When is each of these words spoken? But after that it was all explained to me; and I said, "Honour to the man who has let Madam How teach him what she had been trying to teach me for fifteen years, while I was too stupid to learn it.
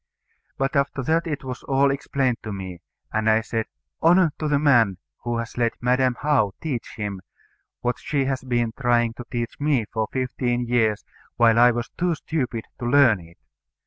But 0.57 0.75
after 0.75 1.03
that 1.03 1.27
it 1.27 1.43
was 1.43 1.61
all 1.61 1.91
explained 1.91 2.37
to 2.41 2.51
me; 2.51 2.81
and 3.13 3.29
I 3.29 3.41
said, 3.41 3.67
"Honour 4.01 4.31
to 4.39 4.47
the 4.47 4.57
man 4.57 4.97
who 5.19 5.37
has 5.37 5.59
let 5.59 5.73
Madam 5.79 6.17
How 6.23 6.53
teach 6.59 6.95
him 6.95 7.21
what 7.81 7.99
she 7.99 8.25
had 8.25 8.39
been 8.47 8.71
trying 8.75 9.13
to 9.13 9.25
teach 9.29 9.59
me 9.59 9.85
for 9.93 10.07
fifteen 10.11 10.65
years, 10.65 11.05
while 11.37 11.59
I 11.59 11.69
was 11.69 11.89
too 11.89 12.15
stupid 12.15 12.65
to 12.79 12.85
learn 12.87 13.19
it. 13.19 13.37